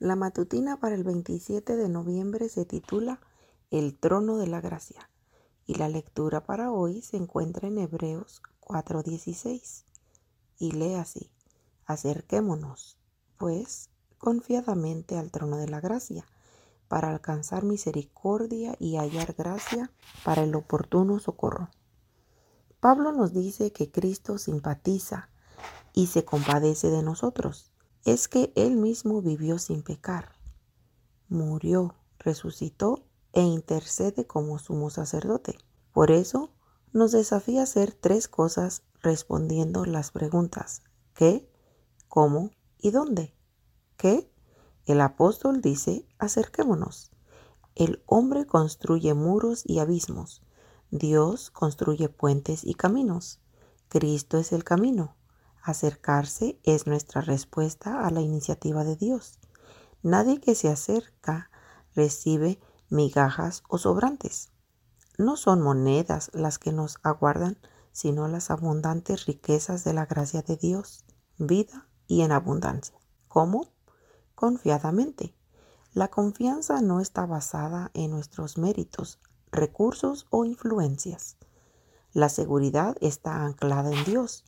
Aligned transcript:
La 0.00 0.14
matutina 0.14 0.78
para 0.78 0.94
el 0.94 1.02
27 1.02 1.74
de 1.74 1.88
noviembre 1.88 2.48
se 2.48 2.64
titula 2.64 3.18
El 3.72 3.98
trono 3.98 4.36
de 4.36 4.46
la 4.46 4.60
gracia 4.60 5.10
y 5.66 5.74
la 5.74 5.88
lectura 5.88 6.44
para 6.44 6.70
hoy 6.70 7.02
se 7.02 7.16
encuentra 7.16 7.66
en 7.66 7.78
Hebreos 7.78 8.40
4:16 8.60 9.86
y 10.56 10.70
lee 10.70 10.94
así, 10.94 11.32
acerquémonos, 11.84 12.96
pues, 13.38 13.90
confiadamente 14.18 15.18
al 15.18 15.32
trono 15.32 15.56
de 15.56 15.66
la 15.66 15.80
gracia 15.80 16.24
para 16.86 17.10
alcanzar 17.10 17.64
misericordia 17.64 18.76
y 18.78 18.98
hallar 18.98 19.34
gracia 19.36 19.90
para 20.24 20.44
el 20.44 20.54
oportuno 20.54 21.18
socorro. 21.18 21.70
Pablo 22.78 23.10
nos 23.10 23.32
dice 23.32 23.72
que 23.72 23.90
Cristo 23.90 24.38
simpatiza 24.38 25.28
y 25.92 26.06
se 26.06 26.24
compadece 26.24 26.88
de 26.88 27.02
nosotros 27.02 27.72
es 28.04 28.28
que 28.28 28.52
Él 28.56 28.76
mismo 28.76 29.22
vivió 29.22 29.58
sin 29.58 29.82
pecar, 29.82 30.32
murió, 31.28 31.94
resucitó 32.18 33.04
e 33.32 33.42
intercede 33.42 34.26
como 34.26 34.58
sumo 34.58 34.90
sacerdote. 34.90 35.58
Por 35.92 36.10
eso 36.10 36.52
nos 36.92 37.12
desafía 37.12 37.60
a 37.60 37.64
hacer 37.64 37.92
tres 37.92 38.28
cosas 38.28 38.82
respondiendo 39.02 39.84
las 39.84 40.10
preguntas 40.10 40.82
¿qué? 41.14 41.50
¿cómo? 42.08 42.50
¿y 42.78 42.90
dónde? 42.90 43.34
¿Qué? 43.96 44.32
El 44.86 45.00
apóstol 45.00 45.60
dice 45.60 46.06
acerquémonos. 46.18 47.10
El 47.74 48.02
hombre 48.06 48.46
construye 48.46 49.14
muros 49.14 49.62
y 49.66 49.80
abismos. 49.80 50.42
Dios 50.90 51.50
construye 51.50 52.08
puentes 52.08 52.64
y 52.64 52.74
caminos. 52.74 53.40
Cristo 53.88 54.38
es 54.38 54.52
el 54.52 54.64
camino. 54.64 55.17
Acercarse 55.68 56.58
es 56.64 56.86
nuestra 56.86 57.20
respuesta 57.20 58.06
a 58.06 58.10
la 58.10 58.22
iniciativa 58.22 58.84
de 58.84 58.96
Dios. 58.96 59.38
Nadie 60.02 60.40
que 60.40 60.54
se 60.54 60.70
acerca 60.70 61.50
recibe 61.94 62.58
migajas 62.88 63.62
o 63.68 63.76
sobrantes. 63.76 64.50
No 65.18 65.36
son 65.36 65.60
monedas 65.60 66.30
las 66.32 66.58
que 66.58 66.72
nos 66.72 66.96
aguardan, 67.02 67.58
sino 67.92 68.28
las 68.28 68.50
abundantes 68.50 69.26
riquezas 69.26 69.84
de 69.84 69.92
la 69.92 70.06
gracia 70.06 70.40
de 70.40 70.56
Dios, 70.56 71.04
vida 71.36 71.86
y 72.06 72.22
en 72.22 72.32
abundancia. 72.32 72.98
¿Cómo? 73.28 73.68
Confiadamente. 74.34 75.34
La 75.92 76.08
confianza 76.08 76.80
no 76.80 76.98
está 76.98 77.26
basada 77.26 77.90
en 77.92 78.12
nuestros 78.12 78.56
méritos, 78.56 79.20
recursos 79.52 80.28
o 80.30 80.46
influencias. 80.46 81.36
La 82.14 82.30
seguridad 82.30 82.96
está 83.02 83.44
anclada 83.44 83.92
en 83.92 84.02
Dios 84.06 84.46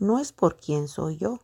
no 0.00 0.18
es 0.18 0.32
por 0.32 0.56
quién 0.56 0.88
soy 0.88 1.18
yo, 1.18 1.40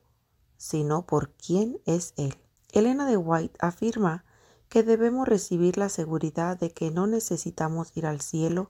sino 0.57 1.07
por 1.07 1.31
quién 1.31 1.81
es 1.85 2.15
Él. 2.17 2.37
Elena 2.73 3.07
de 3.07 3.17
White 3.17 3.57
afirma 3.61 4.25
que 4.69 4.83
debemos 4.83 5.29
recibir 5.29 5.79
la 5.79 5.89
seguridad 5.89 6.59
de 6.59 6.73
que 6.73 6.91
no 6.91 7.07
necesitamos 7.07 7.97
ir 7.97 8.07
al 8.07 8.21
cielo 8.21 8.67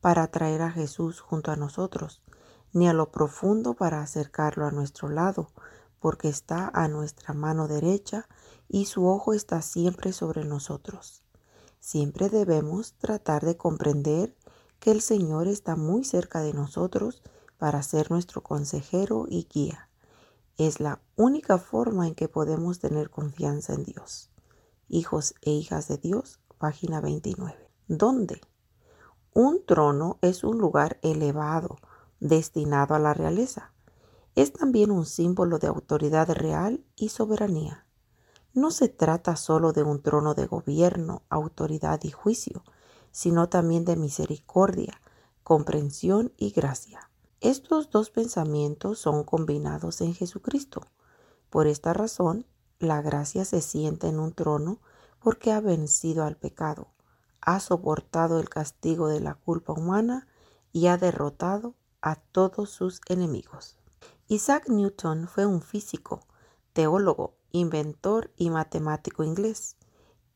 para 0.00 0.24
atraer 0.24 0.62
a 0.62 0.70
Jesús 0.70 1.20
junto 1.20 1.50
a 1.50 1.56
nosotros, 1.56 2.22
ni 2.72 2.88
a 2.88 2.92
lo 2.92 3.10
profundo 3.10 3.74
para 3.74 4.00
acercarlo 4.00 4.66
a 4.66 4.70
nuestro 4.70 5.08
lado, 5.08 5.50
porque 5.98 6.28
está 6.28 6.70
a 6.72 6.88
nuestra 6.88 7.34
mano 7.34 7.66
derecha 7.66 8.28
y 8.68 8.86
su 8.86 9.06
ojo 9.06 9.34
está 9.34 9.60
siempre 9.62 10.12
sobre 10.12 10.44
nosotros. 10.44 11.22
Siempre 11.80 12.28
debemos 12.28 12.94
tratar 12.94 13.44
de 13.44 13.56
comprender 13.56 14.36
que 14.78 14.90
el 14.90 15.02
Señor 15.02 15.48
está 15.48 15.76
muy 15.76 16.04
cerca 16.04 16.40
de 16.40 16.54
nosotros 16.54 17.22
para 17.60 17.82
ser 17.82 18.10
nuestro 18.10 18.42
consejero 18.42 19.26
y 19.28 19.46
guía. 19.52 19.90
Es 20.56 20.80
la 20.80 21.02
única 21.14 21.58
forma 21.58 22.08
en 22.08 22.14
que 22.14 22.26
podemos 22.26 22.78
tener 22.78 23.10
confianza 23.10 23.74
en 23.74 23.84
Dios. 23.84 24.30
Hijos 24.88 25.34
e 25.42 25.50
hijas 25.50 25.86
de 25.86 25.98
Dios, 25.98 26.40
página 26.56 27.02
29. 27.02 27.70
¿Dónde? 27.86 28.40
Un 29.34 29.62
trono 29.66 30.18
es 30.22 30.42
un 30.42 30.56
lugar 30.56 30.98
elevado, 31.02 31.76
destinado 32.18 32.94
a 32.94 32.98
la 32.98 33.12
realeza. 33.12 33.74
Es 34.34 34.54
también 34.54 34.90
un 34.90 35.04
símbolo 35.04 35.58
de 35.58 35.66
autoridad 35.66 36.30
real 36.30 36.82
y 36.96 37.10
soberanía. 37.10 37.84
No 38.54 38.70
se 38.70 38.88
trata 38.88 39.36
solo 39.36 39.74
de 39.74 39.82
un 39.82 40.00
trono 40.00 40.32
de 40.32 40.46
gobierno, 40.46 41.24
autoridad 41.28 42.00
y 42.04 42.10
juicio, 42.10 42.64
sino 43.12 43.50
también 43.50 43.84
de 43.84 43.96
misericordia, 43.96 44.98
comprensión 45.42 46.32
y 46.38 46.52
gracia. 46.52 47.09
Estos 47.40 47.88
dos 47.88 48.10
pensamientos 48.10 48.98
son 48.98 49.24
combinados 49.24 50.02
en 50.02 50.12
Jesucristo. 50.12 50.82
Por 51.48 51.66
esta 51.66 51.94
razón, 51.94 52.44
la 52.78 53.00
gracia 53.00 53.46
se 53.46 53.62
sienta 53.62 54.08
en 54.08 54.18
un 54.18 54.34
trono 54.34 54.78
porque 55.20 55.50
ha 55.50 55.60
vencido 55.60 56.24
al 56.24 56.36
pecado, 56.36 56.88
ha 57.40 57.58
soportado 57.60 58.40
el 58.40 58.50
castigo 58.50 59.08
de 59.08 59.20
la 59.20 59.36
culpa 59.36 59.72
humana 59.72 60.28
y 60.70 60.88
ha 60.88 60.98
derrotado 60.98 61.74
a 62.02 62.16
todos 62.16 62.68
sus 62.68 63.00
enemigos. 63.08 63.78
Isaac 64.28 64.68
Newton 64.68 65.26
fue 65.26 65.46
un 65.46 65.62
físico, 65.62 66.20
teólogo, 66.74 67.36
inventor 67.52 68.30
y 68.36 68.50
matemático 68.50 69.24
inglés. 69.24 69.76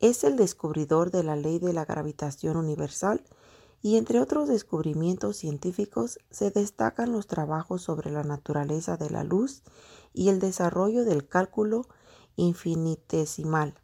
Es 0.01 0.25
el 0.25 0.37
descubridor 0.37 1.11
de 1.11 1.23
la 1.23 1.37
ley 1.37 1.59
de 1.59 1.75
la 1.75 1.85
gravitación 1.85 2.57
universal 2.57 3.23
y 3.85 3.99
entre 3.99 4.19
otros 4.19 4.49
descubrimientos 4.49 5.37
científicos 5.37 6.19
se 6.31 6.51
destacan 6.51 7.13
los 7.13 7.27
trabajos 7.27 7.83
sobre 7.83 8.11
la 8.11 8.23
naturaleza 8.23 8.97
de 8.97 9.11
la 9.11 9.25
luz 9.25 9.63
y 10.15 10.31
el 10.31 10.39
desarrollo 10.39 11.05
del 11.05 11.29
cálculo 11.29 11.87
infinitesimal. 12.35 13.75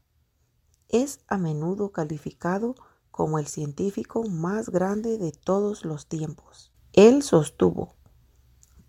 Es 0.89 1.21
a 1.29 1.37
menudo 1.37 1.93
calificado 1.93 2.77
como 3.11 3.39
el 3.39 3.47
científico 3.47 4.25
más 4.25 4.71
grande 4.71 5.19
de 5.19 5.33
todos 5.33 5.85
los 5.85 6.07
tiempos. 6.07 6.73
Él 6.95 7.23
sostuvo, 7.23 7.95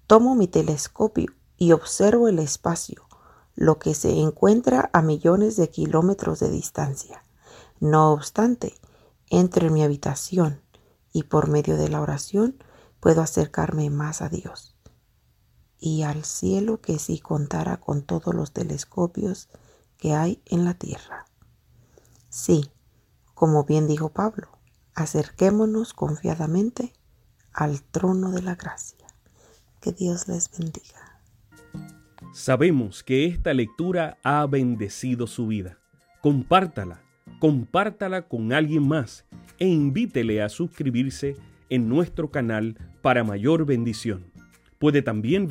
tomo 0.07 0.33
mi 0.33 0.47
telescopio 0.47 1.33
y 1.57 1.73
observo 1.73 2.29
el 2.29 2.39
espacio, 2.39 3.05
lo 3.53 3.79
que 3.79 3.95
se 3.95 4.17
encuentra 4.17 4.89
a 4.93 5.01
millones 5.01 5.57
de 5.57 5.69
kilómetros 5.69 6.39
de 6.39 6.49
distancia. 6.49 7.25
No 7.81 8.13
obstante, 8.13 8.75
entre 9.29 9.69
mi 9.69 9.83
habitación 9.83 10.61
y 11.11 11.23
por 11.23 11.49
medio 11.49 11.77
de 11.77 11.89
la 11.89 12.01
oración 12.01 12.57
puedo 12.99 13.21
acercarme 13.21 13.89
más 13.89 14.21
a 14.21 14.29
Dios 14.29 14.75
y 15.81 16.03
al 16.03 16.23
cielo 16.23 16.79
que 16.79 16.99
si 16.99 17.19
contara 17.19 17.77
con 17.77 18.03
todos 18.03 18.33
los 18.35 18.53
telescopios 18.53 19.49
que 19.97 20.13
hay 20.13 20.41
en 20.45 20.63
la 20.63 20.75
tierra. 20.75 21.25
Sí, 22.29 22.71
como 23.33 23.65
bien 23.65 23.87
dijo 23.87 24.09
Pablo, 24.09 24.47
acerquémonos 24.93 25.93
confiadamente 25.93 26.93
al 27.51 27.81
trono 27.81 28.31
de 28.31 28.43
la 28.43 28.55
gracia. 28.55 29.07
Que 29.81 29.91
Dios 29.91 30.27
les 30.27 30.51
bendiga. 30.51 31.19
Sabemos 32.33 33.03
que 33.03 33.25
esta 33.25 33.53
lectura 33.53 34.19
ha 34.23 34.45
bendecido 34.45 35.25
su 35.25 35.47
vida. 35.47 35.79
Compártala, 36.21 37.01
compártala 37.39 38.27
con 38.27 38.53
alguien 38.53 38.87
más 38.87 39.25
e 39.61 39.67
invítele 39.67 40.41
a 40.41 40.49
suscribirse 40.49 41.35
en 41.69 41.87
nuestro 41.87 42.31
canal 42.31 42.75
para 43.03 43.23
mayor 43.23 43.63
bendición. 43.63 44.23
Puede 44.79 45.03
también 45.03 45.47